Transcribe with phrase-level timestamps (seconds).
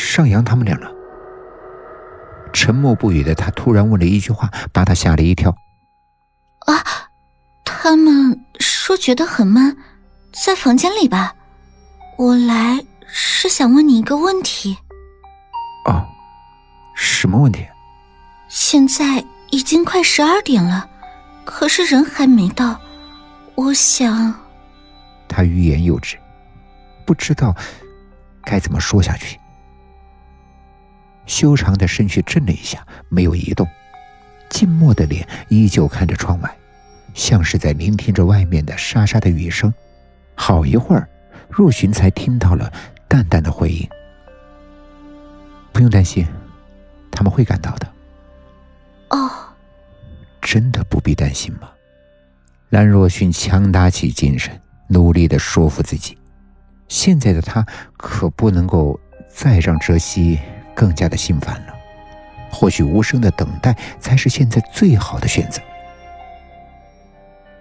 [0.00, 0.88] 上扬他们俩呢？
[2.52, 5.54] 沉默不语的他突然问了一句话，把他吓了一跳。
[6.66, 6.84] 啊，
[7.64, 9.76] 他们说觉得很闷，
[10.32, 11.34] 在房间里吧？
[12.18, 14.76] 我来是想问你一个问题。
[15.86, 16.04] 哦，
[16.96, 17.64] 什么问题？
[18.48, 20.88] 现在已经快十二点了，
[21.44, 22.78] 可是人还没到。
[23.54, 24.34] 我想，
[25.28, 26.18] 他欲言又止，
[27.06, 27.54] 不知道
[28.44, 29.39] 该怎么说下去。
[31.30, 33.64] 修长的身躯震了一下，没有移动，
[34.48, 36.56] 静默的脸依旧看着窗外，
[37.14, 39.72] 像是在聆听着外面的沙沙的雨声。
[40.34, 41.08] 好一会儿，
[41.48, 42.72] 若寻才听到了
[43.06, 43.88] 淡淡的回应
[45.72, 46.26] ：“不用担心，
[47.12, 47.86] 他们会赶到的。”
[49.10, 49.30] 哦，
[50.42, 51.70] 真的不必担心吗？
[52.70, 56.18] 兰若寻强打起精神，努力的说服自己。
[56.88, 57.64] 现在的他
[57.96, 60.40] 可不能够再让哲西
[60.80, 61.74] 更加的心烦了。
[62.50, 65.60] 或许无声的等待才是现在最好的选择。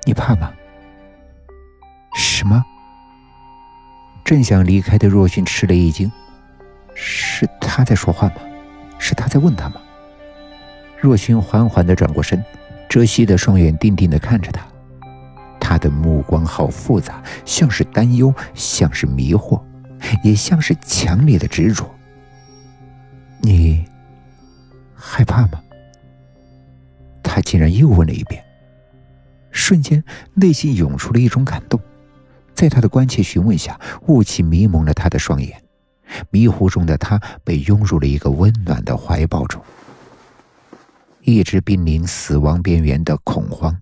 [0.05, 0.53] 你怕吗？
[2.15, 2.63] 什么？
[4.23, 6.09] 正想离开的若勋吃了一惊。
[6.95, 8.35] 是他在说话吗？
[8.97, 9.81] 是他在问他吗？
[10.97, 12.41] 若勋缓缓的转过身，
[12.87, 14.65] 遮西的双眼定定的看着他。
[15.59, 19.61] 他的目光好复杂，像是担忧，像是迷惑，
[20.23, 21.85] 也像是强烈的执着。
[23.41, 23.85] 你
[24.95, 25.61] 害怕吗？
[27.23, 28.43] 他竟然又问了一遍。
[29.51, 30.03] 瞬间，
[30.35, 31.79] 内心涌出了一种感动。
[32.53, 35.63] 在他的关切询问下，雾气迷蒙了他的双眼，
[36.29, 39.61] 迷糊中的他被拥入了一个温暖的怀抱中。
[41.21, 43.81] 一直濒临死亡边缘的恐慌。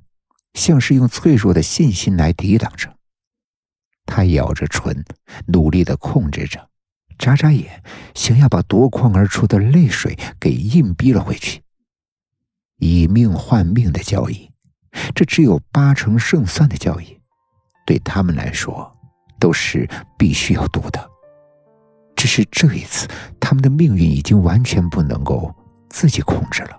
[0.53, 2.91] 像是用脆弱的信心来抵挡着。
[4.07, 5.05] 他咬着唇，
[5.45, 6.67] 努力的控制着，
[7.17, 7.83] 眨眨眼，
[8.15, 11.61] 想要把夺眶而出的泪水给硬逼了回去。
[12.77, 14.51] 以命换命的交易，
[15.15, 17.19] 这只有八成胜算的交易，
[17.85, 18.95] 对他们来说
[19.39, 21.09] 都是必须要赌的。
[22.15, 23.07] 只是这一次，
[23.39, 25.53] 他们的命运已经完全不能够
[25.89, 26.77] 自己控制了。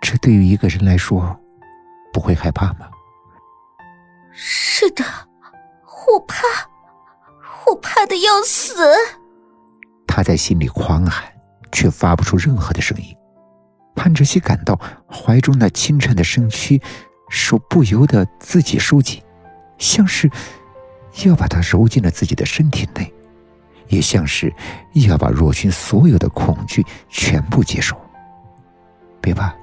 [0.00, 1.38] 这对于一个人来说。
[2.12, 2.88] 不会害怕吗？
[4.32, 5.04] 是的，
[6.08, 6.42] 我怕，
[7.68, 8.74] 我怕的要死。
[10.10, 11.32] 他在心里狂喊，
[11.70, 13.16] 却发不出任何的声音。
[13.94, 14.78] 潘哲熙感到
[15.08, 16.82] 怀中那清颤的身躯，
[17.28, 19.22] 手不由得自己收紧，
[19.78, 20.28] 像是
[21.24, 23.12] 要把他揉进了自己的身体内，
[23.86, 24.52] 也像是
[24.94, 27.96] 要把若薰所有的恐惧全部接受。
[29.20, 29.54] 别怕，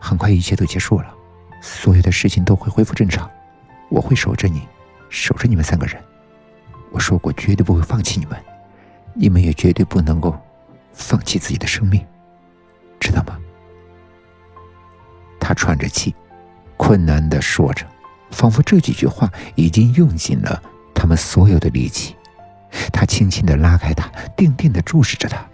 [0.00, 1.14] 很快一切都结束了。
[1.60, 3.30] 所有的事情都会恢复正常，
[3.90, 4.66] 我会守着你，
[5.10, 6.02] 守着你们三个人。
[6.90, 8.42] 我说过，绝对不会放弃你们，
[9.20, 10.34] 你们也绝对不能够
[10.94, 12.02] 放弃自己的生命，
[12.98, 13.38] 知道吗？
[15.38, 16.14] 他喘着气，
[16.78, 17.86] 困难的说着，
[18.30, 20.62] 仿佛这几句话已经用尽了
[20.94, 22.16] 他们所有的力气。
[22.90, 25.46] 他轻轻的拉开他，定定的注视着他。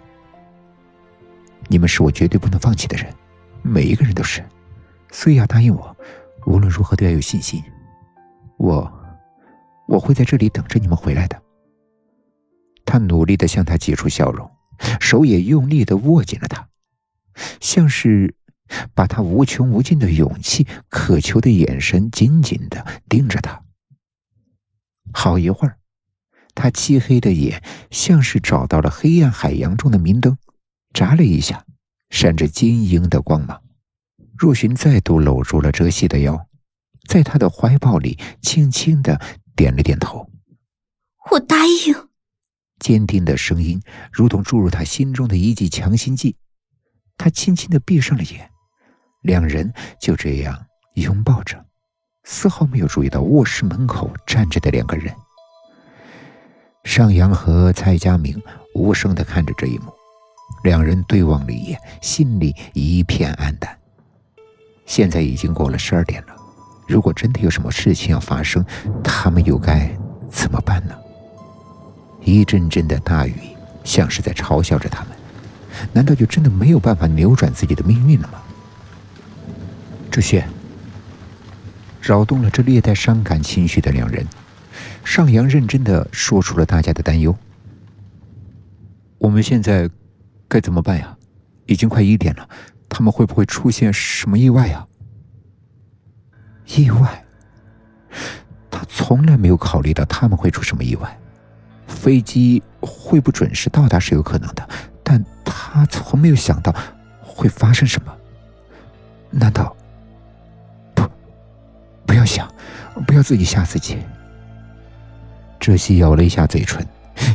[1.67, 3.13] 你们是我绝对不能放弃的人，
[3.63, 4.41] 每一个人都是。
[5.11, 5.93] 所以要答应我，
[6.45, 7.61] 无论如何都要有信心。
[8.55, 8.89] 我，
[9.87, 11.41] 我会在这里等着你们回来的。
[12.87, 14.49] 他努力的向他挤出笑容，
[14.99, 16.69] 手也用力的握紧了他，
[17.59, 18.33] 像是
[18.95, 23.61] 把他无穷无尽的勇气、渴求的眼神紧紧的盯着他。
[25.13, 25.77] 好一会儿，
[26.55, 27.61] 他漆黑的眼
[27.91, 30.37] 像是找到了黑暗海洋中的明灯，
[30.93, 31.65] 眨了一下，
[32.09, 33.61] 闪着晶莹的光芒。
[34.37, 36.47] 若寻再度搂住了哲熙的腰，
[37.09, 39.19] 在他的怀抱里轻轻的
[39.55, 40.29] 点了点头。
[41.31, 42.06] 我答应。
[42.87, 43.81] 坚定的声音
[44.13, 46.37] 如同注入他心中的一剂强心剂。
[47.17, 48.49] 他轻轻的闭上了眼，
[49.23, 50.57] 两人就这样
[50.93, 51.65] 拥抱着，
[52.23, 55.13] 丝毫没有注意到卧室门口站着的两个人。
[56.85, 58.41] 尚阳和蔡佳明
[58.73, 59.91] 无声的看着这一幕，
[60.63, 63.77] 两人对望了一眼，心里一片黯淡。
[64.85, 66.33] 现在已经过了十二点了，
[66.87, 68.65] 如果真的有什么事情要发生，
[69.03, 69.93] 他们又该
[70.31, 70.97] 怎么办呢？
[72.33, 73.33] 一阵阵的大雨
[73.83, 75.11] 像是在嘲笑着他们，
[75.93, 78.41] 难道就真的没有办法扭转自己的命运了吗？
[80.11, 80.45] 这些
[82.01, 84.25] 扰动了这略带伤感情绪的两人，
[85.05, 87.35] 上扬认真的说出了大家的担忧。
[89.19, 89.89] 我们现在
[90.47, 91.17] 该怎么办呀？
[91.65, 92.49] 已经快一点了。
[92.89, 94.85] 他们会不会出现什么意外呀？
[96.75, 97.25] 意外？
[98.69, 101.16] 他从来没有考虑到他们会出什么意外。
[101.87, 104.67] 飞机会不准时到达是有可能的，
[105.03, 106.73] 但他从没有想到
[107.21, 108.13] 会发生什么。
[109.29, 109.75] 难道
[110.93, 111.03] 不？
[112.05, 112.47] 不要想，
[113.05, 113.97] 不要自己吓自己。
[115.59, 116.85] 哲西咬了一下嘴唇，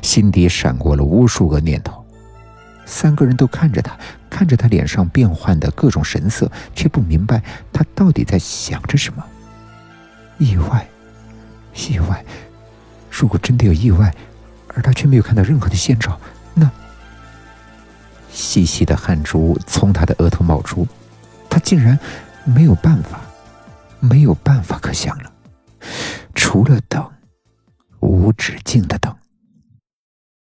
[0.03, 2.05] 心底闪过了无数个念头。
[2.85, 3.97] 三个人都看着他，
[4.31, 9.25] 看着他脸上变换的各种神色，却不明白他到底在想着什么。
[10.39, 10.87] 意外，
[11.75, 12.25] 意外。
[13.11, 14.13] 如果真的有意外，
[14.75, 16.19] 而他却没有看到任何的先兆，
[16.55, 16.71] 那……
[18.31, 20.87] 细细的汗珠从他的额头冒出，
[21.51, 21.99] 他竟然
[22.45, 23.21] 没有办法，
[24.01, 25.31] 没有办法可想了，
[26.35, 27.07] 除了等，
[28.01, 29.15] 无止境的等。